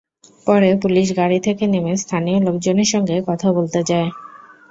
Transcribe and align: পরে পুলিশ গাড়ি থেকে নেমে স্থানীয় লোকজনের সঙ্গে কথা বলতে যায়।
পরে 0.47 0.69
পুলিশ 0.83 1.07
গাড়ি 1.17 1.39
থেকে 1.39 1.63
নেমে 1.67 1.93
স্থানীয় 1.97 2.39
লোকজনের 2.47 2.89
সঙ্গে 2.93 3.15
কথা 3.29 3.47
বলতে 3.57 3.79
যায়। 3.89 4.09